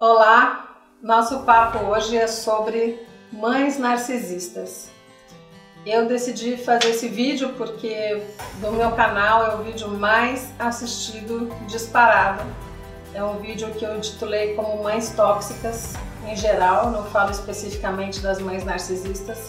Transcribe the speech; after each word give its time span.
Olá, 0.00 0.76
nosso 1.02 1.40
papo 1.40 1.86
hoje 1.86 2.16
é 2.16 2.28
sobre 2.28 3.04
mães 3.32 3.80
narcisistas. 3.80 4.92
Eu 5.84 6.06
decidi 6.06 6.56
fazer 6.56 6.90
esse 6.90 7.08
vídeo 7.08 7.52
porque 7.58 8.22
do 8.60 8.70
meu 8.70 8.92
canal 8.92 9.44
é 9.44 9.54
o 9.56 9.64
vídeo 9.64 9.88
mais 9.88 10.52
assistido 10.56 11.52
disparado. 11.66 12.44
É 13.12 13.24
um 13.24 13.40
vídeo 13.40 13.72
que 13.72 13.84
eu 13.84 13.96
intitulei 13.96 14.54
como 14.54 14.84
Mães 14.84 15.10
Tóxicas 15.16 15.94
em 16.28 16.36
geral, 16.36 16.92
não 16.92 17.02
falo 17.06 17.32
especificamente 17.32 18.20
das 18.20 18.40
mães 18.40 18.64
narcisistas. 18.64 19.48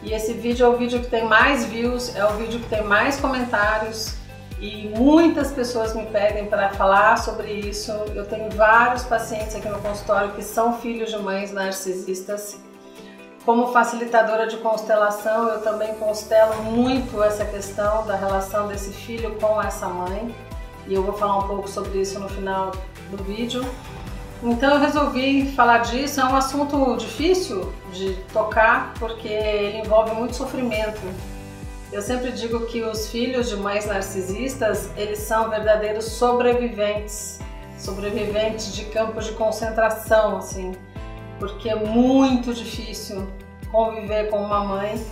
E 0.00 0.12
esse 0.12 0.32
vídeo 0.34 0.64
é 0.64 0.68
o 0.68 0.76
vídeo 0.76 1.00
que 1.00 1.10
tem 1.10 1.24
mais 1.24 1.64
views, 1.64 2.14
é 2.14 2.24
o 2.24 2.34
vídeo 2.34 2.60
que 2.60 2.68
tem 2.68 2.84
mais 2.84 3.18
comentários, 3.18 4.14
e 4.60 4.88
muitas 4.96 5.52
pessoas 5.52 5.94
me 5.94 6.06
pedem 6.06 6.46
para 6.46 6.70
falar 6.70 7.18
sobre 7.18 7.52
isso. 7.52 7.92
Eu 8.14 8.24
tenho 8.24 8.50
vários 8.50 9.04
pacientes 9.04 9.54
aqui 9.54 9.68
no 9.68 9.78
consultório 9.80 10.32
que 10.32 10.42
são 10.42 10.78
filhos 10.78 11.10
de 11.10 11.18
mães 11.18 11.52
narcisistas. 11.52 12.58
Como 13.44 13.68
facilitadora 13.68 14.46
de 14.46 14.56
constelação, 14.56 15.48
eu 15.48 15.60
também 15.60 15.94
constelo 15.96 16.62
muito 16.62 17.22
essa 17.22 17.44
questão 17.44 18.04
da 18.06 18.16
relação 18.16 18.66
desse 18.66 18.90
filho 18.90 19.36
com 19.38 19.60
essa 19.62 19.88
mãe. 19.88 20.34
E 20.88 20.94
eu 20.94 21.02
vou 21.02 21.12
falar 21.12 21.38
um 21.38 21.46
pouco 21.46 21.68
sobre 21.68 22.00
isso 22.00 22.18
no 22.18 22.28
final 22.28 22.72
do 23.10 23.22
vídeo. 23.22 23.64
Então 24.42 24.74
eu 24.74 24.80
resolvi 24.80 25.52
falar 25.52 25.78
disso. 25.78 26.20
É 26.20 26.24
um 26.24 26.34
assunto 26.34 26.96
difícil 26.96 27.72
de 27.92 28.14
tocar 28.32 28.94
porque 28.98 29.28
ele 29.28 29.78
envolve 29.78 30.12
muito 30.12 30.34
sofrimento 30.34 31.00
eu 31.92 32.02
sempre 32.02 32.32
digo 32.32 32.66
que 32.66 32.82
os 32.82 33.08
filhos 33.08 33.48
de 33.48 33.56
mães 33.56 33.86
narcisistas, 33.86 34.90
eles 34.96 35.18
são 35.20 35.48
verdadeiros 35.48 36.04
sobreviventes, 36.04 37.38
sobreviventes 37.78 38.74
de 38.74 38.86
campos 38.86 39.26
de 39.26 39.32
concentração, 39.32 40.38
assim, 40.38 40.74
porque 41.38 41.68
é 41.68 41.76
muito 41.76 42.52
difícil 42.52 43.28
conviver 43.70 44.30
com 44.30 44.38
uma 44.38 44.64
mãe 44.64 45.04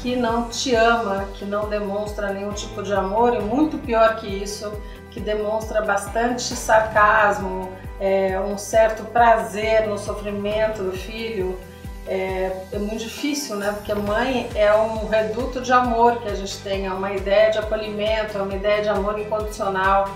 que 0.00 0.14
não 0.14 0.48
te 0.48 0.74
ama, 0.74 1.26
que 1.34 1.44
não 1.44 1.68
demonstra 1.68 2.32
nenhum 2.32 2.52
tipo 2.52 2.82
de 2.82 2.92
amor 2.92 3.34
e 3.34 3.40
muito 3.40 3.78
pior 3.78 4.16
que 4.16 4.26
isso, 4.26 4.72
que 5.10 5.20
demonstra 5.20 5.82
bastante 5.82 6.42
sarcasmo, 6.54 7.70
é, 7.98 8.38
um 8.40 8.56
certo 8.56 9.04
prazer 9.04 9.86
no 9.86 9.98
sofrimento 9.98 10.82
do 10.82 10.92
filho 10.92 11.58
é, 12.06 12.50
é, 12.72 12.78
muito 12.78 13.04
difícil, 13.04 13.56
né? 13.56 13.72
Porque 13.72 13.94
mãe 13.94 14.48
é 14.54 14.74
um 14.74 15.06
reduto 15.06 15.60
de 15.60 15.72
amor 15.72 16.20
que 16.20 16.28
a 16.28 16.34
gente 16.34 16.56
tem, 16.58 16.86
é 16.86 16.92
uma 16.92 17.12
ideia 17.12 17.50
de 17.50 17.58
acolhimento, 17.58 18.36
é 18.36 18.42
uma 18.42 18.54
ideia 18.54 18.82
de 18.82 18.88
amor 18.88 19.18
incondicional. 19.18 20.08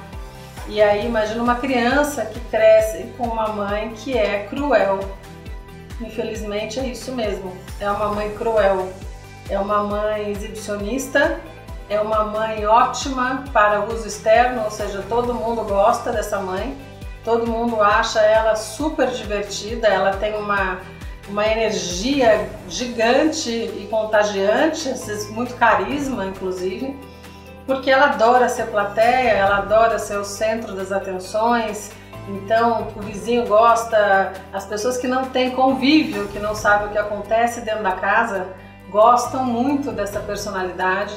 E 0.67 0.81
aí 0.81 1.07
imagina 1.07 1.43
uma 1.43 1.57
criança 1.57 2.25
que 2.25 2.41
cresce 2.41 3.05
com 3.19 3.25
uma 3.25 3.49
mãe 3.49 3.93
que 3.95 4.17
é 4.17 4.47
cruel. 4.49 5.01
Infelizmente 6.01 6.81
é 6.81 6.87
isso 6.87 7.13
mesmo, 7.13 7.57
é 7.79 7.89
uma 7.89 8.09
mãe 8.09 8.35
cruel, 8.37 8.89
é 9.49 9.59
uma 9.59 9.85
mãe 9.85 10.33
exibicionista, 10.33 11.39
é 11.89 12.01
uma 12.01 12.25
mãe 12.25 12.67
ótima 12.67 13.45
para 13.53 13.85
uso 13.85 14.09
externo, 14.09 14.65
ou 14.65 14.71
seja, 14.71 15.05
todo 15.09 15.35
mundo 15.35 15.63
gosta 15.63 16.11
dessa 16.11 16.41
mãe, 16.41 16.77
todo 17.25 17.47
mundo 17.47 17.81
acha 17.81 18.21
ela 18.21 18.57
super 18.57 19.09
divertida, 19.11 19.87
ela 19.87 20.17
tem 20.17 20.35
uma 20.35 20.81
uma 21.29 21.47
energia 21.47 22.49
gigante 22.69 23.51
e 23.51 23.89
contagiante, 23.91 24.93
muito 25.31 25.55
carisma, 25.55 26.27
inclusive, 26.27 26.99
porque 27.67 27.91
ela 27.91 28.07
adora 28.07 28.49
ser 28.49 28.67
plateia, 28.67 29.31
ela 29.31 29.59
adora 29.59 29.99
ser 29.99 30.19
o 30.19 30.25
centro 30.25 30.75
das 30.75 30.93
atenções. 30.93 31.91
Então, 32.29 32.89
o 32.97 33.01
vizinho 33.01 33.47
gosta, 33.47 34.33
as 34.53 34.67
pessoas 34.67 34.97
que 34.99 35.07
não 35.07 35.27
têm 35.27 35.51
convívio, 35.51 36.29
que 36.29 36.39
não 36.39 36.55
sabem 36.55 36.89
o 36.89 36.91
que 36.91 36.99
acontece 36.99 37.63
dentro 37.63 37.83
da 37.83 37.93
casa, 37.93 38.49
gostam 38.91 39.45
muito 39.45 39.93
dessa 39.93 40.21
personalidade. 40.21 41.15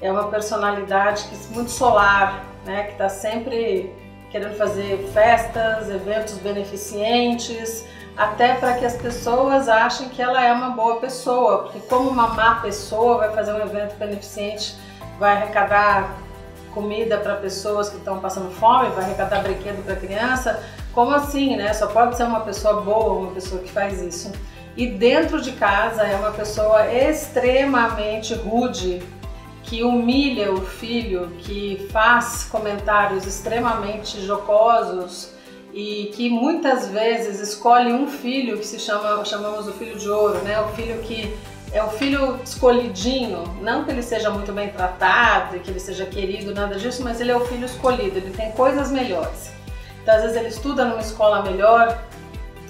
É 0.00 0.10
uma 0.10 0.28
personalidade 0.28 1.24
que 1.24 1.54
muito 1.54 1.70
solar, 1.70 2.44
né, 2.64 2.84
que 2.84 2.92
está 2.92 3.08
sempre 3.08 3.92
querendo 4.30 4.56
fazer 4.56 5.10
festas, 5.12 5.88
eventos 5.88 6.38
beneficentes, 6.38 7.84
até 8.16 8.54
para 8.54 8.74
que 8.74 8.84
as 8.84 8.96
pessoas 8.96 9.68
achem 9.68 10.08
que 10.08 10.22
ela 10.22 10.44
é 10.44 10.52
uma 10.52 10.70
boa 10.70 10.96
pessoa, 10.96 11.64
porque 11.64 11.80
como 11.80 12.08
uma 12.08 12.28
má 12.28 12.56
pessoa 12.56 13.18
vai 13.18 13.32
fazer 13.32 13.52
um 13.52 13.60
evento 13.60 13.96
beneficente, 13.96 14.76
vai 15.18 15.32
arrecadar 15.36 16.14
comida 16.72 17.18
para 17.18 17.36
pessoas 17.36 17.88
que 17.88 17.96
estão 17.96 18.18
passando 18.20 18.50
fome, 18.50 18.88
vai 18.90 19.04
arrecadar 19.04 19.42
brinquedo 19.42 19.84
para 19.84 19.96
criança, 19.96 20.62
como 20.92 21.12
assim, 21.12 21.56
né? 21.56 21.72
Só 21.72 21.88
pode 21.88 22.16
ser 22.16 22.24
uma 22.24 22.40
pessoa 22.40 22.80
boa, 22.80 23.14
uma 23.14 23.32
pessoa 23.32 23.60
que 23.60 23.70
faz 23.70 24.00
isso. 24.00 24.30
E 24.76 24.86
dentro 24.86 25.40
de 25.40 25.52
casa 25.52 26.02
é 26.02 26.16
uma 26.16 26.32
pessoa 26.32 26.92
extremamente 26.92 28.34
rude, 28.34 29.02
que 29.62 29.82
humilha 29.82 30.52
o 30.52 30.60
filho, 30.60 31.30
que 31.38 31.88
faz 31.90 32.46
comentários 32.50 33.24
extremamente 33.24 34.20
jocosos, 34.24 35.33
e 35.74 36.12
que 36.14 36.30
muitas 36.30 36.88
vezes 36.88 37.40
escolhe 37.40 37.92
um 37.92 38.06
filho 38.06 38.56
que 38.56 38.64
se 38.64 38.78
chama, 38.78 39.24
chamamos 39.24 39.66
o 39.66 39.72
filho 39.72 39.98
de 39.98 40.08
ouro, 40.08 40.38
né? 40.44 40.60
O 40.60 40.68
filho 40.68 41.02
que 41.02 41.36
é 41.72 41.82
o 41.82 41.88
filho 41.88 42.38
escolhidinho, 42.44 43.42
não 43.60 43.82
que 43.82 43.90
ele 43.90 44.02
seja 44.02 44.30
muito 44.30 44.52
bem 44.52 44.68
tratado, 44.68 45.58
que 45.58 45.68
ele 45.68 45.80
seja 45.80 46.06
querido, 46.06 46.54
nada 46.54 46.76
disso, 46.76 47.02
mas 47.02 47.20
ele 47.20 47.32
é 47.32 47.36
o 47.36 47.44
filho 47.46 47.64
escolhido, 47.64 48.18
ele 48.18 48.30
tem 48.30 48.52
coisas 48.52 48.92
melhores. 48.92 49.52
Então, 50.00 50.14
às 50.14 50.22
vezes 50.22 50.36
ele 50.36 50.48
estuda 50.48 50.84
numa 50.84 51.00
escola 51.00 51.42
melhor, 51.42 51.98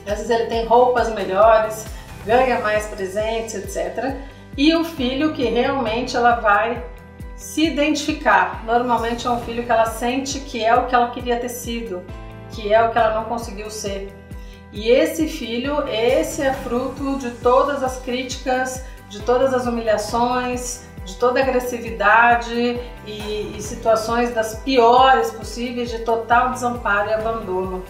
às 0.07 0.19
vezes 0.19 0.31
ele 0.31 0.47
tem 0.47 0.65
roupas 0.65 1.13
melhores, 1.13 1.85
ganha 2.25 2.61
mais 2.61 2.87
presentes, 2.87 3.55
etc. 3.55 4.17
E 4.57 4.75
o 4.75 4.83
filho 4.83 5.35
que 5.35 5.45
realmente 5.45 6.17
ela 6.17 6.37
vai 6.37 6.83
se 7.37 7.67
identificar. 7.67 8.65
Normalmente 8.65 9.27
é 9.27 9.31
um 9.31 9.41
filho 9.43 9.65
que 9.65 9.71
ela 9.71 9.85
sente 9.85 10.41
que 10.41 10.65
é 10.65 10.75
o 10.75 10.87
que 10.87 10.95
ela 10.95 11.11
queria 11.11 11.37
ter 11.39 11.51
sido, 11.51 12.03
que 12.55 12.73
é 12.73 12.83
o 12.83 12.91
que 12.91 12.99
ela 12.99 13.15
não 13.15 13.25
conseguiu 13.25 13.71
ser. 13.71 14.13
E 14.73 14.91
esse 14.91 15.29
filho, 15.29 15.87
esse 15.89 16.43
é 16.43 16.53
fruto 16.53 17.19
de 17.19 17.31
todas 17.31 17.83
as 17.83 17.99
críticas, 17.99 18.85
de 19.09 19.21
todas 19.21 19.55
as 19.55 19.67
humilhações, 19.67 20.85
de 21.05 21.17
toda 21.17 21.41
agressividade 21.41 22.81
e, 23.07 23.57
e, 23.57 23.63
situações 23.63 24.35
das 24.35 24.57
piores 24.57 25.31
possíveis 25.31 25.91
de 25.91 26.01
total 26.01 26.51
desamparo 26.51 27.11
e 27.11 27.13
abandono. 27.13 27.85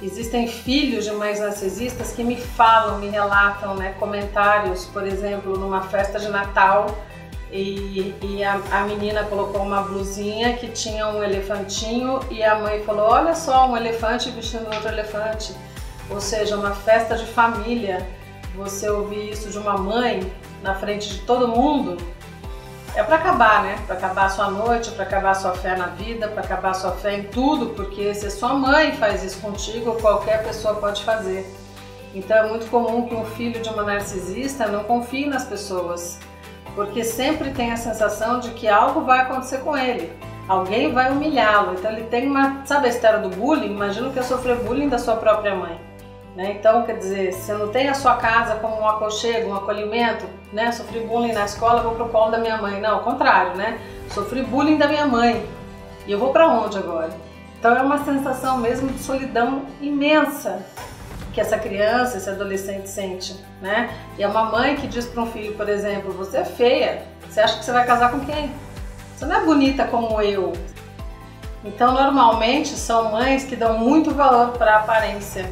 Existem 0.00 0.46
filhos 0.46 1.04
de 1.04 1.10
mães 1.10 1.40
narcisistas 1.40 2.12
que 2.12 2.22
me 2.22 2.36
falam, 2.36 2.98
me 2.98 3.08
relatam 3.08 3.74
né, 3.74 3.94
comentários, 3.98 4.84
por 4.86 5.04
exemplo, 5.04 5.58
numa 5.58 5.82
festa 5.82 6.20
de 6.20 6.28
Natal, 6.28 6.86
e, 7.50 8.14
e 8.22 8.44
a, 8.44 8.60
a, 8.70 8.82
menina 8.82 9.24
colocou 9.24 9.62
uma 9.62 9.82
blusinha 9.82 10.54
que 10.54 10.68
tinha 10.68 11.08
um 11.08 11.22
elefantinho 11.22 12.20
e 12.30 12.42
a 12.42 12.58
mãe 12.58 12.82
falou: 12.84 13.10
Olha 13.10 13.34
só, 13.34 13.66
um 13.68 13.76
elefante 13.76 14.30
vestindo 14.30 14.66
outro 14.66 14.88
elefante. 14.88 15.54
Ou 16.10 16.20
seja, 16.20 16.56
uma 16.56 16.72
festa 16.72 17.16
de 17.16 17.26
família. 17.26 18.06
Você 18.54 18.88
ouvir 18.88 19.30
isso 19.30 19.50
de 19.50 19.58
uma 19.58 19.78
mãe 19.78 20.32
na 20.62 20.74
frente 20.74 21.08
de 21.08 21.18
todo 21.20 21.46
mundo 21.46 21.96
é 22.94 23.02
para 23.02 23.16
acabar, 23.16 23.62
né? 23.62 23.78
Para 23.86 23.96
acabar 23.96 24.26
a 24.26 24.28
sua 24.28 24.50
noite, 24.50 24.90
para 24.90 25.04
acabar 25.04 25.30
a 25.30 25.34
sua 25.34 25.52
fé 25.52 25.76
na 25.76 25.86
vida, 25.86 26.26
para 26.28 26.42
acabar 26.42 26.70
a 26.70 26.74
sua 26.74 26.92
fé 26.92 27.14
em 27.14 27.24
tudo, 27.24 27.68
porque 27.68 28.12
se 28.14 28.26
a 28.26 28.30
sua 28.30 28.54
mãe 28.54 28.92
faz 28.96 29.22
isso 29.22 29.40
contigo, 29.40 29.94
qualquer 30.00 30.42
pessoa 30.42 30.74
pode 30.74 31.04
fazer. 31.04 31.46
Então 32.12 32.36
é 32.36 32.48
muito 32.48 32.66
comum 32.68 33.06
que 33.06 33.14
um 33.14 33.24
filho 33.24 33.62
de 33.62 33.68
uma 33.68 33.84
narcisista 33.84 34.66
não 34.66 34.82
confie 34.84 35.26
nas 35.26 35.44
pessoas 35.44 36.18
porque 36.78 37.02
sempre 37.02 37.50
tem 37.50 37.72
a 37.72 37.76
sensação 37.76 38.38
de 38.38 38.50
que 38.50 38.68
algo 38.68 39.00
vai 39.00 39.22
acontecer 39.22 39.58
com 39.62 39.76
ele. 39.76 40.12
Alguém 40.46 40.92
vai 40.92 41.10
humilhá-lo. 41.10 41.74
Então 41.74 41.90
ele 41.90 42.04
tem 42.04 42.28
uma, 42.28 42.64
sabe 42.66 42.86
a 42.86 42.90
história 42.90 43.18
do 43.18 43.30
bullying? 43.30 43.72
Imagina 43.72 44.10
que 44.10 44.18
é 44.20 44.22
sofrer 44.22 44.54
bullying 44.62 44.88
da 44.88 44.96
sua 44.96 45.16
própria 45.16 45.56
mãe. 45.56 45.76
Né? 46.36 46.52
Então, 46.56 46.84
quer 46.84 46.96
dizer, 46.96 47.32
você 47.32 47.52
não 47.52 47.66
tem 47.66 47.88
a 47.88 47.94
sua 47.94 48.14
casa 48.14 48.54
como 48.60 48.80
um 48.80 48.88
aconchego, 48.88 49.50
um 49.50 49.56
acolhimento, 49.56 50.24
né? 50.52 50.70
Sofri 50.70 51.00
bullying 51.00 51.32
na 51.32 51.46
escola, 51.46 51.82
vou 51.82 51.96
pro 51.96 52.10
colo 52.10 52.30
da 52.30 52.38
minha 52.38 52.58
mãe. 52.58 52.80
Não, 52.80 52.94
ao 52.94 53.00
contrário, 53.00 53.56
né? 53.56 53.80
Sofri 54.10 54.42
bullying 54.42 54.78
da 54.78 54.86
minha 54.86 55.04
mãe. 55.04 55.44
E 56.06 56.12
eu 56.12 56.18
vou 56.20 56.32
para 56.32 56.46
onde 56.46 56.78
agora? 56.78 57.10
Então 57.58 57.76
é 57.76 57.82
uma 57.82 58.04
sensação 58.04 58.58
mesmo 58.58 58.86
de 58.86 59.00
solidão 59.00 59.62
imensa 59.80 60.64
que 61.38 61.42
essa 61.42 61.56
criança, 61.56 62.16
esse 62.16 62.28
adolescente 62.28 62.88
sente, 62.88 63.36
né? 63.62 63.94
E 64.18 64.24
é 64.24 64.26
uma 64.26 64.46
mãe 64.46 64.74
que 64.74 64.88
diz 64.88 65.06
para 65.06 65.22
um 65.22 65.26
filho, 65.26 65.54
por 65.54 65.68
exemplo, 65.68 66.12
você 66.12 66.38
é 66.38 66.44
feia, 66.44 67.02
você 67.30 67.38
acha 67.38 67.58
que 67.58 67.64
você 67.64 67.70
vai 67.70 67.86
casar 67.86 68.10
com 68.10 68.18
quem? 68.26 68.50
Você 69.14 69.24
não 69.24 69.36
é 69.36 69.44
bonita 69.44 69.84
como 69.84 70.20
eu. 70.20 70.52
Então, 71.64 71.92
normalmente 71.92 72.70
são 72.70 73.12
mães 73.12 73.44
que 73.44 73.54
dão 73.54 73.78
muito 73.78 74.12
valor 74.12 74.48
para 74.58 74.74
a 74.74 74.78
aparência. 74.80 75.48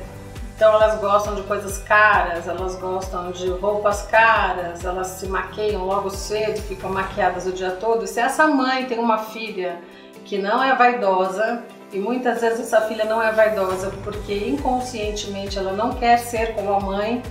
Então, 0.56 0.72
elas 0.72 0.98
gostam 1.00 1.36
de 1.36 1.42
coisas 1.42 1.78
caras, 1.78 2.48
elas 2.48 2.74
gostam 2.80 3.30
de 3.30 3.48
roupas 3.48 4.02
caras, 4.02 4.84
elas 4.84 5.06
se 5.06 5.28
maqueiam 5.28 5.84
logo 5.84 6.10
cedo, 6.10 6.60
ficam 6.62 6.90
maquiadas 6.90 7.46
o 7.46 7.52
dia 7.52 7.70
todo. 7.70 8.04
E 8.04 8.08
se 8.08 8.18
essa 8.18 8.48
mãe 8.48 8.86
tem 8.86 8.98
uma 8.98 9.18
filha 9.18 9.78
que 10.24 10.36
não 10.36 10.64
é 10.64 10.74
vaidosa, 10.74 11.62
e 11.92 11.98
muitas 11.98 12.40
vezes 12.40 12.60
essa 12.60 12.82
filha 12.82 13.04
não 13.04 13.22
é 13.22 13.32
vaidosa 13.32 13.92
porque 14.02 14.34
inconscientemente 14.48 15.58
ela 15.58 15.72
não 15.72 15.92
quer 15.92 16.18
ser 16.18 16.54
como 16.54 16.72
a 16.72 16.80
mãe, 16.80 17.22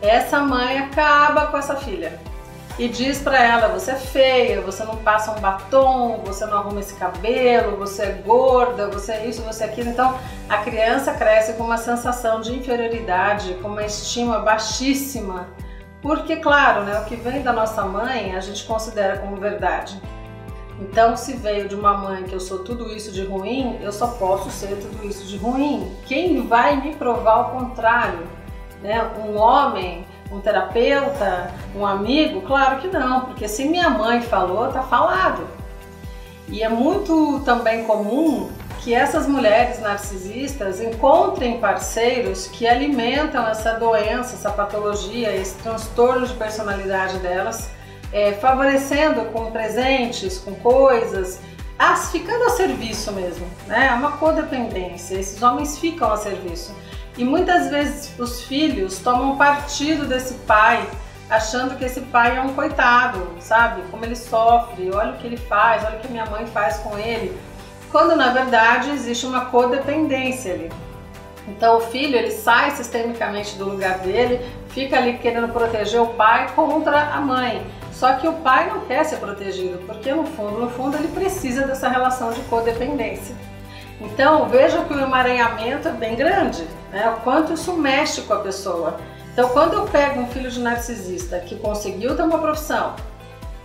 essa 0.00 0.40
mãe 0.40 0.78
acaba 0.78 1.46
com 1.46 1.56
essa 1.56 1.76
filha 1.76 2.18
e 2.78 2.88
diz 2.88 3.18
para 3.18 3.42
ela: 3.42 3.68
você 3.68 3.92
é 3.92 3.96
feia, 3.96 4.60
você 4.60 4.84
não 4.84 4.96
passa 4.96 5.32
um 5.32 5.40
batom, 5.40 6.22
você 6.24 6.44
não 6.46 6.58
arruma 6.58 6.80
esse 6.80 6.94
cabelo, 6.94 7.76
você 7.76 8.02
é 8.02 8.22
gorda, 8.24 8.88
você 8.88 9.12
é 9.12 9.26
isso, 9.26 9.42
você 9.42 9.64
é 9.64 9.66
aquilo. 9.66 9.90
Então 9.90 10.18
a 10.48 10.58
criança 10.58 11.12
cresce 11.14 11.54
com 11.54 11.64
uma 11.64 11.78
sensação 11.78 12.40
de 12.40 12.54
inferioridade, 12.54 13.54
com 13.62 13.68
uma 13.68 13.84
estima 13.84 14.40
baixíssima, 14.40 15.48
porque, 16.02 16.36
claro, 16.36 16.82
né, 16.82 17.00
o 17.00 17.04
que 17.04 17.16
vem 17.16 17.42
da 17.42 17.52
nossa 17.52 17.82
mãe 17.84 18.36
a 18.36 18.40
gente 18.40 18.64
considera 18.64 19.18
como 19.18 19.36
verdade. 19.36 20.00
Então, 20.80 21.16
se 21.16 21.34
veio 21.34 21.68
de 21.68 21.74
uma 21.74 21.96
mãe 21.96 22.24
que 22.24 22.34
eu 22.34 22.40
sou 22.40 22.58
tudo 22.58 22.92
isso 22.94 23.10
de 23.10 23.24
ruim, 23.24 23.78
eu 23.80 23.92
só 23.92 24.08
posso 24.08 24.50
ser 24.50 24.76
tudo 24.76 25.06
isso 25.06 25.26
de 25.26 25.36
ruim. 25.36 25.90
Quem 26.06 26.46
vai 26.46 26.80
me 26.80 26.94
provar 26.94 27.40
o 27.40 27.58
contrário? 27.58 28.26
Né? 28.82 29.02
Um 29.18 29.38
homem 29.38 30.04
um 30.30 30.40
terapeuta, 30.40 31.50
um 31.74 31.86
amigo? 31.86 32.42
Claro 32.42 32.80
que 32.80 32.88
não, 32.88 33.22
porque 33.26 33.48
se 33.48 33.64
minha 33.64 33.90
mãe 33.90 34.20
falou, 34.20 34.68
tá 34.72 34.82
falado. 34.82 35.46
E 36.48 36.62
é 36.62 36.68
muito 36.68 37.40
também 37.44 37.84
comum 37.84 38.50
que 38.80 38.94
essas 38.94 39.26
mulheres 39.26 39.80
narcisistas 39.80 40.80
encontrem 40.80 41.58
parceiros 41.58 42.46
que 42.46 42.68
alimentam 42.68 43.46
essa 43.46 43.72
doença, 43.72 44.34
essa 44.34 44.50
patologia, 44.50 45.34
esse 45.34 45.56
transtorno 45.56 46.24
de 46.26 46.34
personalidade 46.34 47.18
delas, 47.18 47.68
é, 48.12 48.32
favorecendo 48.32 49.26
com 49.26 49.50
presentes, 49.50 50.38
com 50.38 50.54
coisas, 50.54 51.40
as, 51.78 52.10
ficando 52.10 52.44
a 52.44 52.50
serviço 52.50 53.12
mesmo, 53.12 53.46
né? 53.66 53.88
É 53.88 53.92
uma 53.92 54.12
codependência, 54.12 55.16
esses 55.16 55.42
homens 55.42 55.78
ficam 55.78 56.10
a 56.10 56.16
serviço. 56.16 56.74
E 57.18 57.24
muitas 57.24 57.70
vezes 57.70 58.12
os 58.18 58.42
filhos 58.42 58.98
tomam 58.98 59.36
partido 59.36 60.06
desse 60.06 60.34
pai, 60.46 60.86
achando 61.28 61.76
que 61.76 61.84
esse 61.84 62.00
pai 62.02 62.36
é 62.36 62.40
um 62.40 62.54
coitado, 62.54 63.26
sabe? 63.40 63.82
Como 63.90 64.04
ele 64.04 64.16
sofre, 64.16 64.90
olha 64.90 65.12
o 65.12 65.16
que 65.16 65.26
ele 65.26 65.36
faz, 65.36 65.84
olha 65.84 65.96
o 65.96 66.00
que 66.00 66.08
minha 66.08 66.26
mãe 66.26 66.46
faz 66.46 66.78
com 66.78 66.98
ele. 66.98 67.36
Quando 67.90 68.16
na 68.16 68.32
verdade 68.32 68.90
existe 68.90 69.26
uma 69.26 69.46
codependência 69.46 70.54
ali. 70.54 70.70
Então 71.48 71.78
o 71.78 71.80
filho 71.80 72.16
ele 72.16 72.30
sai 72.30 72.70
sistemicamente 72.72 73.56
do 73.56 73.68
lugar 73.68 73.98
dele, 73.98 74.44
fica 74.70 74.96
ali 74.96 75.18
querendo 75.18 75.48
proteger 75.48 76.00
o 76.00 76.08
pai 76.08 76.50
contra 76.54 77.14
a 77.14 77.20
mãe. 77.20 77.66
Só 77.96 78.12
que 78.12 78.28
o 78.28 78.34
pai 78.34 78.68
não 78.68 78.80
quer 78.80 79.04
ser 79.04 79.16
protegido, 79.16 79.78
porque 79.86 80.12
no 80.12 80.24
fundo, 80.24 80.60
no 80.60 80.70
fundo 80.70 80.98
ele 80.98 81.08
precisa 81.08 81.66
dessa 81.66 81.88
relação 81.88 82.30
de 82.30 82.42
codependência. 82.42 83.34
Então 83.98 84.46
veja 84.50 84.84
que 84.84 84.92
o 84.92 85.00
emaranhamento 85.00 85.88
é 85.88 85.92
bem 85.92 86.14
grande, 86.14 86.62
né? 86.92 87.08
o 87.16 87.20
quanto 87.22 87.54
isso 87.54 87.72
mexe 87.72 88.20
com 88.20 88.34
a 88.34 88.40
pessoa. 88.40 88.98
Então 89.32 89.48
quando 89.48 89.72
eu 89.72 89.86
pego 89.86 90.20
um 90.20 90.26
filho 90.26 90.50
de 90.50 90.60
narcisista 90.60 91.38
que 91.40 91.56
conseguiu 91.56 92.14
ter 92.14 92.22
uma 92.22 92.38
profissão 92.38 92.94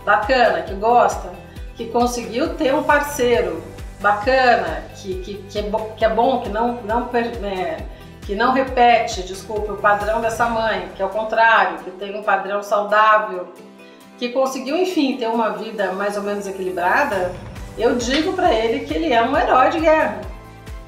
bacana, 0.02 0.62
que 0.62 0.72
gosta, 0.74 1.30
que 1.74 1.88
conseguiu 1.88 2.54
ter 2.54 2.74
um 2.74 2.82
parceiro 2.82 3.62
bacana, 4.00 4.82
que, 4.96 5.14
que, 5.20 5.34
que, 5.42 5.58
é, 5.58 5.62
bo 5.62 5.92
que 5.94 6.06
é 6.06 6.08
bom, 6.08 6.40
que 6.40 6.48
não, 6.48 6.80
não, 6.84 7.10
é, 7.12 7.84
que 8.22 8.34
não 8.34 8.52
repete, 8.52 9.22
desculpe, 9.24 9.70
o 9.70 9.76
padrão 9.76 10.22
dessa 10.22 10.46
mãe, 10.46 10.88
que 10.96 11.02
é 11.02 11.04
o 11.04 11.10
contrário, 11.10 11.78
que 11.80 11.90
tem 11.90 12.18
um 12.18 12.22
padrão 12.22 12.62
saudável, 12.62 13.52
que 14.18 14.28
conseguiu, 14.28 14.76
enfim, 14.76 15.16
ter 15.16 15.28
uma 15.28 15.50
vida 15.50 15.92
mais 15.92 16.16
ou 16.16 16.22
menos 16.22 16.46
equilibrada, 16.46 17.32
eu 17.76 17.96
digo 17.96 18.32
para 18.34 18.52
ele 18.52 18.84
que 18.84 18.94
ele 18.94 19.12
é 19.12 19.22
um 19.22 19.36
herói 19.36 19.70
de 19.70 19.80
guerra, 19.80 20.20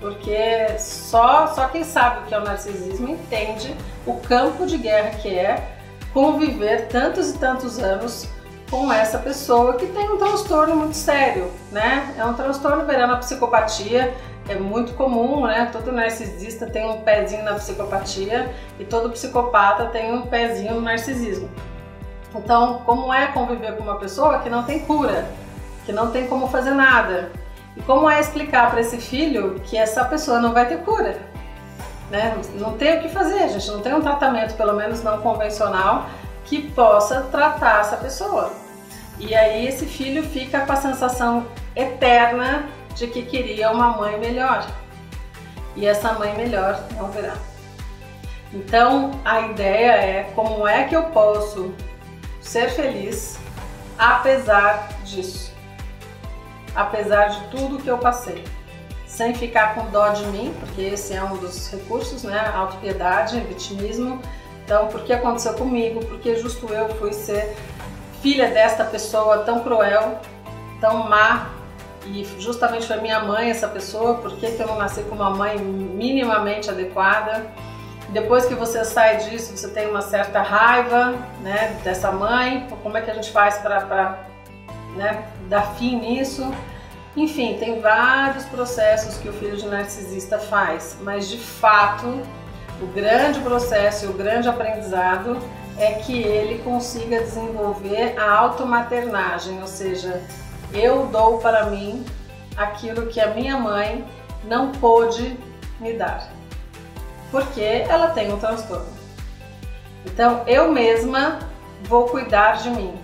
porque 0.00 0.78
só, 0.78 1.46
só 1.48 1.68
quem 1.68 1.82
sabe 1.82 2.20
o 2.20 2.26
que 2.26 2.34
é 2.34 2.38
o 2.38 2.44
narcisismo 2.44 3.08
entende 3.08 3.74
o 4.06 4.14
campo 4.20 4.66
de 4.66 4.76
guerra 4.76 5.10
que 5.10 5.36
é 5.36 5.78
conviver 6.12 6.88
tantos 6.88 7.30
e 7.30 7.38
tantos 7.38 7.78
anos 7.78 8.28
com 8.70 8.92
essa 8.92 9.18
pessoa 9.18 9.74
que 9.74 9.86
tem 9.86 10.10
um 10.10 10.16
transtorno 10.16 10.76
muito 10.76 10.96
sério, 10.96 11.50
né? 11.70 12.14
É 12.16 12.24
um 12.24 12.34
transtorno 12.34 12.84
beirando 12.84 13.14
a 13.14 13.16
psicopatia, 13.16 14.14
é 14.48 14.56
muito 14.56 14.94
comum, 14.94 15.46
né? 15.46 15.68
Todo 15.72 15.92
narcisista 15.92 16.66
tem 16.66 16.88
um 16.88 17.00
pezinho 17.00 17.44
na 17.44 17.54
psicopatia 17.54 18.52
e 18.78 18.84
todo 18.84 19.10
psicopata 19.10 19.86
tem 19.86 20.12
um 20.12 20.22
pezinho 20.22 20.74
no 20.74 20.80
narcisismo. 20.80 21.48
Então, 22.34 22.82
como 22.84 23.12
é 23.12 23.28
conviver 23.28 23.76
com 23.76 23.84
uma 23.84 23.96
pessoa 23.96 24.40
que 24.40 24.50
não 24.50 24.64
tem 24.64 24.80
cura? 24.80 25.26
que 25.84 25.92
não 25.92 26.10
tem 26.10 26.26
como 26.26 26.48
fazer 26.48 26.72
nada. 26.72 27.30
E 27.76 27.82
como 27.82 28.08
é 28.08 28.20
explicar 28.20 28.70
para 28.70 28.80
esse 28.80 28.98
filho 28.98 29.60
que 29.64 29.76
essa 29.76 30.04
pessoa 30.04 30.40
não 30.40 30.52
vai 30.52 30.66
ter 30.66 30.78
cura? 30.78 31.18
Né? 32.10 32.36
Não 32.54 32.76
tem 32.76 32.98
o 32.98 33.02
que 33.02 33.08
fazer, 33.08 33.48
gente 33.48 33.70
não 33.70 33.80
tem 33.80 33.94
um 33.94 34.00
tratamento, 34.00 34.54
pelo 34.54 34.74
menos 34.74 35.02
não 35.02 35.20
convencional, 35.20 36.06
que 36.44 36.70
possa 36.70 37.22
tratar 37.22 37.80
essa 37.80 37.96
pessoa. 37.96 38.52
E 39.18 39.34
aí 39.34 39.66
esse 39.66 39.86
filho 39.86 40.22
fica 40.22 40.60
com 40.60 40.72
a 40.72 40.76
sensação 40.76 41.46
eterna 41.74 42.66
de 42.94 43.06
que 43.06 43.22
queria 43.22 43.70
uma 43.70 43.96
mãe 43.96 44.18
melhor. 44.18 44.66
E 45.76 45.86
essa 45.86 46.12
mãe 46.12 46.34
melhor 46.36 46.80
não 46.96 47.10
virá. 47.10 47.34
Então 48.52 49.10
a 49.24 49.40
ideia 49.40 49.92
é 49.92 50.32
como 50.34 50.68
é 50.68 50.84
que 50.84 50.94
eu 50.94 51.04
posso 51.04 51.74
ser 52.44 52.70
feliz 52.70 53.38
apesar 53.98 54.88
disso 55.04 55.54
apesar 56.74 57.28
de 57.28 57.40
tudo 57.48 57.78
que 57.78 57.88
eu 57.88 57.98
passei. 57.98 58.44
Sem 59.06 59.32
ficar 59.32 59.74
com 59.74 59.86
dó 59.90 60.08
de 60.08 60.26
mim, 60.26 60.52
porque 60.58 60.80
esse 60.80 61.14
é 61.14 61.22
um 61.22 61.36
dos 61.36 61.70
recursos, 61.70 62.24
né? 62.24 62.50
Autopiedade, 62.52 63.38
vitimismo. 63.40 64.20
Então, 64.64 64.88
por 64.88 65.02
que 65.04 65.12
aconteceu 65.12 65.54
comigo? 65.54 66.04
Porque 66.04 66.34
justo 66.36 66.66
eu 66.72 66.88
fui 66.96 67.12
ser 67.12 67.54
filha 68.20 68.48
desta 68.48 68.84
pessoa 68.84 69.38
tão 69.38 69.60
cruel, 69.60 70.18
tão 70.80 71.08
má, 71.08 71.50
e 72.06 72.24
justamente 72.38 72.86
foi 72.86 73.00
minha 73.00 73.20
mãe 73.20 73.50
essa 73.50 73.68
pessoa, 73.68 74.14
por 74.14 74.36
que, 74.36 74.50
que 74.50 74.60
eu 74.60 74.66
não 74.66 74.76
nasci 74.76 75.02
com 75.02 75.14
uma 75.14 75.30
mãe 75.30 75.58
minimamente 75.58 76.68
adequada? 76.68 77.46
Depois 78.10 78.44
que 78.46 78.54
você 78.54 78.84
sai 78.84 79.18
disso, 79.18 79.56
você 79.56 79.68
tem 79.68 79.88
uma 79.88 80.02
certa 80.02 80.42
raiva 80.42 81.14
né, 81.40 81.78
dessa 81.82 82.12
mãe, 82.12 82.66
como 82.82 82.96
é 82.96 83.00
que 83.00 83.10
a 83.10 83.14
gente 83.14 83.30
faz 83.30 83.58
para 83.58 84.18
né, 84.96 85.24
dar 85.48 85.74
fim 85.74 85.98
nisso. 85.98 86.52
Enfim, 87.16 87.56
tem 87.58 87.80
vários 87.80 88.44
processos 88.44 89.16
que 89.18 89.28
o 89.28 89.32
filho 89.32 89.56
de 89.56 89.66
narcisista 89.66 90.38
faz, 90.38 90.96
mas 91.00 91.28
de 91.28 91.38
fato 91.38 92.22
o 92.82 92.86
grande 92.88 93.40
processo 93.40 94.04
e 94.04 94.08
o 94.08 94.12
grande 94.12 94.48
aprendizado 94.48 95.38
é 95.78 95.92
que 95.92 96.22
ele 96.22 96.62
consiga 96.62 97.20
desenvolver 97.20 98.18
a 98.18 98.32
automaternagem, 98.32 99.60
ou 99.60 99.66
seja, 99.66 100.22
eu 100.72 101.06
dou 101.06 101.38
para 101.38 101.66
mim 101.66 102.04
aquilo 102.56 103.06
que 103.06 103.20
a 103.20 103.28
minha 103.28 103.56
mãe 103.56 104.04
não 104.44 104.72
pôde 104.72 105.36
me 105.80 105.92
dar, 105.92 106.28
porque 107.34 107.60
ela 107.60 108.10
tem 108.10 108.32
um 108.32 108.38
transtorno. 108.38 108.86
Então 110.06 110.44
eu 110.46 110.70
mesma 110.70 111.40
vou 111.82 112.04
cuidar 112.06 112.58
de 112.62 112.70
mim, 112.70 112.94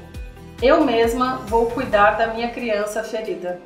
eu 0.62 0.84
mesma 0.84 1.38
vou 1.49 1.66
cuidar 1.66 2.12
da 2.12 2.28
minha 2.28 2.49
criança 2.49 3.02
ferida. 3.02 3.60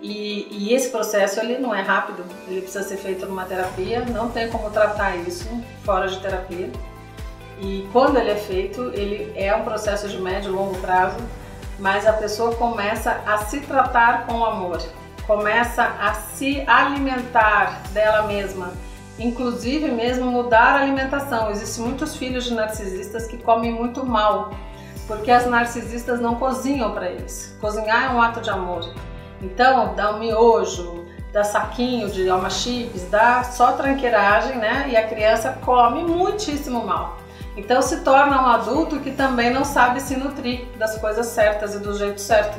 E, 0.00 0.46
e, 0.52 0.72
esse 0.72 0.90
processo 0.90 1.40
ele 1.40 1.58
não 1.58 1.74
é 1.74 1.80
rápido, 1.80 2.24
ele 2.46 2.60
precisa 2.60 2.84
ser 2.84 2.98
feito 2.98 3.26
numa 3.26 3.44
terapia, 3.44 4.04
não 4.04 4.30
tem 4.30 4.48
como 4.50 4.70
tratar 4.70 5.16
isso 5.16 5.48
fora 5.82 6.06
de 6.06 6.20
terapia. 6.20 6.70
E 7.58 7.88
quando 7.90 8.18
ele 8.18 8.30
é 8.30 8.36
feito, 8.36 8.92
ele 8.94 9.32
é 9.34 9.52
um 9.56 9.64
processo 9.64 10.06
de 10.08 10.20
médio 10.20 10.52
e 10.52 10.54
longo 10.54 10.78
prazo, 10.78 11.16
mas 11.80 12.06
a 12.06 12.12
pessoa 12.12 12.54
começa 12.54 13.20
a 13.26 13.38
se 13.38 13.60
tratar 13.60 14.26
com 14.26 14.44
amor, 14.44 14.80
começa 15.26 15.82
a 15.82 16.12
se 16.12 16.62
alimentar 16.68 17.82
dela 17.92 18.24
mesma, 18.24 18.74
inclusive 19.18 19.90
mesmo 19.90 20.30
mudar 20.30 20.76
a 20.76 20.80
alimentação. 20.82 21.50
Existem 21.50 21.84
muitos 21.84 22.16
filhos 22.16 22.44
de 22.44 22.54
narcisistas 22.54 23.26
que 23.26 23.38
comem 23.38 23.72
muito 23.72 24.04
mal 24.04 24.50
porque 25.06 25.30
as 25.30 25.46
narcisistas 25.46 26.20
não 26.20 26.36
cozinham 26.36 26.92
para 26.92 27.10
eles. 27.10 27.56
Cozinhar 27.60 28.04
é 28.04 28.08
um 28.08 28.20
ato 28.20 28.40
de 28.40 28.50
amor. 28.50 28.90
Então, 29.42 29.94
dá 29.94 30.14
um 30.14 30.18
miojo, 30.18 31.04
dá 31.32 31.44
saquinho 31.44 32.08
de 32.10 32.28
alma 32.28 32.48
chips, 32.48 33.02
dá 33.10 33.44
só 33.44 33.72
tranqueiragem, 33.72 34.56
né? 34.56 34.86
E 34.88 34.96
a 34.96 35.06
criança 35.06 35.58
come 35.64 36.02
muitíssimo 36.02 36.86
mal. 36.86 37.18
Então 37.56 37.80
se 37.82 38.00
torna 38.00 38.42
um 38.42 38.46
adulto 38.46 38.98
que 38.98 39.12
também 39.12 39.52
não 39.52 39.64
sabe 39.64 40.00
se 40.00 40.16
nutrir 40.16 40.66
das 40.76 40.98
coisas 40.98 41.26
certas 41.26 41.74
e 41.74 41.78
do 41.78 41.96
jeito 41.96 42.20
certo. 42.20 42.58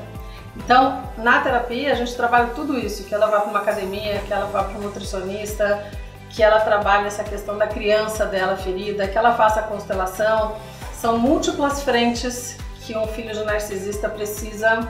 Então, 0.55 1.03
na 1.17 1.41
terapia, 1.41 1.91
a 1.91 1.95
gente 1.95 2.15
trabalha 2.15 2.47
tudo 2.55 2.79
isso, 2.79 3.03
que 3.03 3.13
ela 3.13 3.27
vá 3.27 3.41
para 3.41 3.49
uma 3.49 3.59
academia, 3.59 4.21
que 4.25 4.31
ela 4.31 4.45
vá 4.45 4.63
para 4.63 4.77
um 4.77 4.83
nutricionista, 4.83 5.85
que 6.29 6.43
ela 6.43 6.59
trabalhe 6.59 7.07
essa 7.07 7.23
questão 7.23 7.57
da 7.57 7.67
criança 7.67 8.25
dela 8.25 8.55
ferida, 8.57 9.07
que 9.07 9.17
ela 9.17 9.35
faça 9.35 9.61
a 9.61 9.63
constelação, 9.63 10.55
são 10.93 11.17
múltiplas 11.17 11.83
frentes 11.83 12.57
que 12.81 12.95
um 12.97 13.07
filho 13.07 13.33
de 13.33 13.43
narcisista 13.43 14.09
precisa 14.09 14.87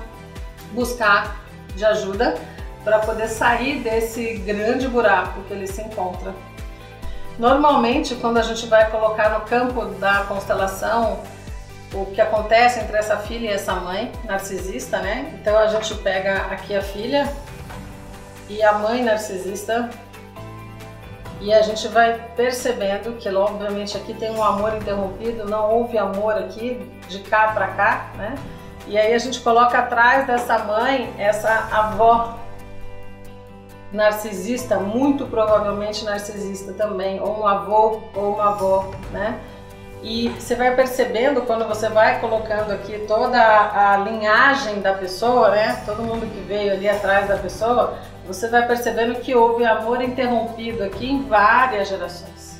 buscar 0.71 1.37
de 1.75 1.85
ajuda 1.85 2.35
para 2.83 2.99
poder 2.99 3.27
sair 3.27 3.79
desse 3.79 4.35
grande 4.37 4.87
buraco 4.87 5.41
que 5.43 5.53
ele 5.53 5.67
se 5.67 5.81
encontra. 5.81 6.33
Normalmente, 7.37 8.15
quando 8.15 8.37
a 8.37 8.41
gente 8.41 8.67
vai 8.67 8.89
colocar 8.89 9.29
no 9.29 9.41
campo 9.41 9.85
da 9.85 10.23
constelação 10.23 11.19
o 11.93 12.05
que 12.07 12.21
acontece 12.21 12.79
entre 12.79 12.97
essa 12.97 13.17
filha 13.17 13.49
e 13.49 13.53
essa 13.53 13.73
mãe 13.73 14.11
narcisista, 14.23 14.99
né? 14.99 15.33
Então 15.39 15.57
a 15.57 15.67
gente 15.67 15.95
pega 15.95 16.35
aqui 16.51 16.75
a 16.75 16.81
filha 16.81 17.31
e 18.49 18.61
a 18.61 18.73
mãe 18.73 19.03
narcisista 19.03 19.89
e 21.45 21.53
a 21.53 21.61
gente 21.61 21.87
vai 21.89 22.19
percebendo 22.35 23.17
que, 23.17 23.29
obviamente, 23.29 23.95
aqui 23.95 24.15
tem 24.15 24.31
um 24.31 24.43
amor 24.43 24.75
interrompido, 24.75 25.45
não 25.45 25.71
houve 25.71 25.95
amor 25.95 26.33
aqui 26.33 26.91
de 27.07 27.19
cá 27.19 27.49
para 27.49 27.67
cá, 27.67 28.09
né? 28.17 28.33
E 28.87 28.97
aí 28.97 29.13
a 29.13 29.17
gente 29.19 29.39
coloca 29.41 29.77
atrás 29.77 30.25
dessa 30.25 30.57
mãe 30.57 31.13
essa 31.19 31.69
avó 31.71 32.33
narcisista, 33.91 34.79
muito 34.79 35.27
provavelmente 35.27 36.03
narcisista 36.03 36.73
também, 36.73 37.21
ou 37.21 37.41
um 37.41 37.47
avô 37.47 38.01
ou 38.15 38.33
uma 38.33 38.49
avó, 38.49 38.89
né? 39.11 39.39
E 40.01 40.29
você 40.29 40.55
vai 40.55 40.75
percebendo 40.75 41.43
quando 41.43 41.67
você 41.67 41.89
vai 41.89 42.19
colocando 42.19 42.71
aqui 42.71 43.05
toda 43.07 43.39
a, 43.39 43.97
linhagem 43.97 44.81
da 44.81 44.93
pessoa, 44.93 45.51
né? 45.51 45.83
Todo 45.85 46.01
mundo 46.01 46.25
que 46.25 46.41
veio 46.41 46.73
ali 46.73 46.89
atrás 46.89 47.27
da 47.27 47.37
pessoa, 47.37 47.99
você 48.27 48.47
vai 48.47 48.65
percebendo 48.67 49.19
que 49.21 49.35
houve 49.35 49.63
amor 49.65 50.01
interrompido 50.01 50.83
aqui 50.83 51.09
em 51.09 51.27
várias 51.27 51.87
gerações. 51.87 52.59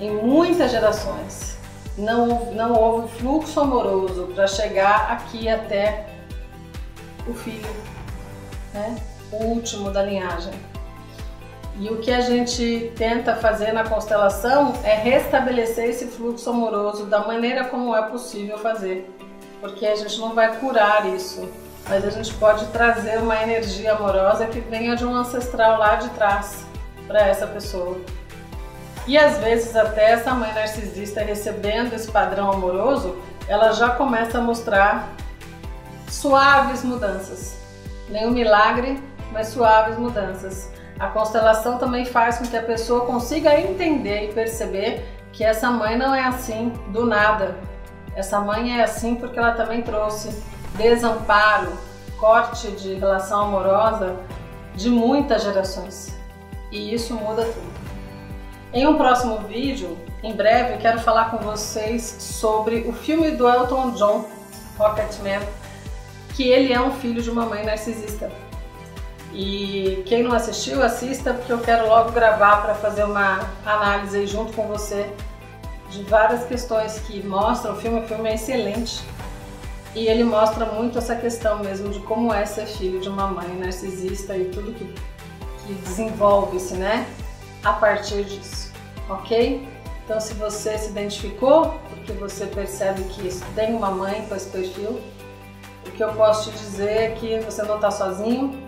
Em 0.00 0.10
muitas 0.10 0.70
gerações. 0.70 1.56
Não, 1.96 2.52
não 2.52 2.74
houve 2.74 3.08
fluxo 3.18 3.60
amoroso 3.60 4.26
para 4.34 4.48
chegar 4.48 5.12
aqui 5.12 5.48
até 5.48 6.06
o 7.28 7.32
filho, 7.32 7.70
né? 8.72 8.96
O 9.30 9.44
último 9.44 9.90
da 9.92 10.02
linhagem. 10.02 10.52
E 11.78 11.88
o 11.88 11.98
que 11.98 12.10
a 12.10 12.20
gente 12.20 12.92
tenta 12.96 13.36
fazer 13.36 13.72
na 13.72 13.84
constelação 13.84 14.74
é 14.84 14.94
restabelecer 14.94 15.88
esse 15.88 16.06
fluxo 16.06 16.50
amoroso 16.50 17.06
da 17.06 17.20
maneira 17.20 17.64
como 17.64 17.94
é 17.94 18.02
possível 18.02 18.58
fazer. 18.58 19.08
Porque 19.60 19.86
a 19.86 19.94
gente 19.94 20.18
não 20.20 20.34
vai 20.34 20.56
curar 20.58 21.06
isso, 21.14 21.48
mas 21.88 22.04
a 22.04 22.10
gente 22.10 22.32
pode 22.34 22.66
trazer 22.66 23.18
uma 23.18 23.42
energia 23.42 23.92
amorosa 23.92 24.46
que 24.46 24.60
venha 24.60 24.96
de 24.96 25.04
um 25.04 25.14
ancestral 25.14 25.78
lá 25.78 25.96
de 25.96 26.08
trás 26.10 26.64
para 27.06 27.20
essa 27.20 27.46
pessoa. 27.46 27.98
E 29.06 29.18
às 29.18 29.38
vezes 29.38 29.76
até 29.76 30.12
essa 30.12 30.32
mãe 30.32 30.52
narcisista 30.54 31.20
recebendo 31.20 31.92
esse 31.92 32.10
padrão 32.10 32.50
amoroso, 32.50 33.16
ela 33.46 33.72
já 33.72 33.90
começa 33.90 34.38
a 34.38 34.40
mostrar 34.40 35.10
suaves 36.08 36.82
mudanças. 36.82 37.56
Nenhum 38.08 38.30
milagre, 38.30 39.02
mas 39.30 39.48
suaves 39.48 39.98
mudanças. 39.98 40.72
A 40.98 41.08
constelação 41.08 41.76
também 41.76 42.06
faz 42.06 42.38
com 42.38 42.46
que 42.46 42.56
a 42.56 42.62
pessoa 42.62 43.04
consiga 43.04 43.60
entender 43.60 44.30
e 44.30 44.32
perceber 44.32 45.04
que 45.32 45.44
essa 45.44 45.70
mãe 45.70 45.98
não 45.98 46.14
é 46.14 46.24
assim 46.24 46.72
do 46.88 47.04
nada. 47.04 47.56
Essa 48.16 48.40
mãe 48.40 48.78
é 48.78 48.84
assim 48.84 49.16
porque 49.16 49.38
ela 49.38 49.52
também 49.52 49.82
trouxe 49.82 50.30
desamparo, 50.74 51.72
corte 52.18 52.70
de 52.72 52.94
relação 52.94 53.42
amorosa 53.42 54.16
de 54.74 54.88
muitas 54.90 55.42
gerações. 55.42 56.16
E 56.70 56.94
isso 56.94 57.14
muda 57.14 57.44
tudo. 57.44 57.74
Em 58.72 58.86
um 58.86 58.96
próximo 58.96 59.38
vídeo, 59.40 59.96
em 60.22 60.34
breve, 60.34 60.78
quero 60.78 60.98
falar 61.00 61.30
com 61.30 61.38
vocês 61.38 62.02
sobre 62.02 62.84
o 62.88 62.92
filme 62.92 63.30
do 63.30 63.48
Elton 63.48 63.92
John, 63.92 64.24
Rocketman, 64.76 65.40
que 66.34 66.48
ele 66.48 66.72
é 66.72 66.80
um 66.80 66.90
filho 66.92 67.22
de 67.22 67.30
uma 67.30 67.46
mãe 67.46 67.64
narcisista. 67.64 68.32
E 69.32 70.02
quem 70.06 70.22
não 70.22 70.32
assistiu, 70.32 70.82
assista, 70.82 71.34
porque 71.34 71.52
eu 71.52 71.58
quero 71.58 71.88
logo 71.88 72.10
gravar 72.10 72.62
para 72.62 72.74
fazer 72.74 73.04
uma 73.04 73.40
análise 73.64 74.26
junto 74.26 74.52
com 74.52 74.66
você 74.66 75.08
de 75.90 76.02
várias 76.04 76.44
questões 76.44 76.98
que 77.00 77.24
mostram. 77.24 77.74
O 77.74 77.76
filme, 77.76 78.00
o 78.00 78.08
filme 78.08 78.30
é 78.30 78.34
excelente 78.34 79.04
e 79.94 80.08
ele 80.08 80.24
mostra 80.24 80.66
muito 80.66 80.98
essa 80.98 81.14
questão 81.14 81.60
mesmo 81.60 81.88
de 81.88 82.00
como 82.00 82.32
é 82.32 82.44
ser 82.44 82.66
filho 82.66 83.00
de 83.00 83.08
uma 83.08 83.28
mãe 83.28 83.56
narcisista 83.56 84.36
e 84.36 84.46
tudo 84.46 84.72
que, 84.72 84.84
que 85.66 85.74
desenvolve-se, 85.74 86.74
né? 86.74 87.06
A 87.62 87.72
partir 87.72 88.24
disso, 88.24 88.72
ok? 89.08 89.66
Então, 90.04 90.20
se 90.20 90.34
você 90.34 90.76
se 90.76 90.90
identificou, 90.90 91.80
porque 91.88 92.12
você 92.12 92.46
percebe 92.46 93.02
que 93.04 93.30
tem 93.54 93.74
uma 93.74 93.90
mãe 93.90 94.26
com 94.28 94.34
esse 94.34 94.50
perfil, 94.50 95.00
o 95.86 95.90
que 95.92 96.02
eu 96.02 96.12
posso 96.12 96.50
te 96.50 96.58
dizer 96.58 96.90
é 96.90 97.10
que 97.12 97.38
você 97.40 97.62
não 97.62 97.76
está 97.76 97.90
sozinho, 97.90 98.62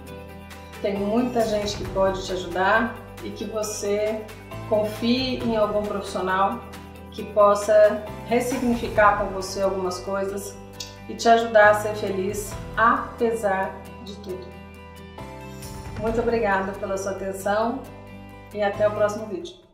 tem 0.80 0.95
muita 0.95 1.47
gente 1.47 1.76
que 1.76 1.85
pode 1.90 2.25
te 2.25 2.33
ajudar 2.33 2.95
e 3.25 3.30
que 3.30 3.45
você 3.45 4.23
confie 4.68 5.38
em 5.42 5.56
algum 5.56 5.83
profissional 5.83 6.61
que 7.11 7.23
possa 7.23 8.04
ressignificar 8.26 9.18
com 9.18 9.26
você 9.26 9.62
algumas 9.62 9.99
coisas 9.99 10.54
e 11.08 11.14
te 11.14 11.28
ajudar 11.28 11.70
a 11.70 11.75
ser 11.75 11.94
feliz 11.94 12.52
apesar 12.76 13.75
de 14.04 14.16
tudo. 14.16 14.46
Muito 16.00 16.20
obrigada 16.20 16.72
pela 16.72 16.96
sua 16.96 17.12
atenção 17.12 17.80
e 18.52 18.62
até 18.62 18.86
o 18.86 18.92
próximo 18.92 19.26
vídeo. 19.26 19.65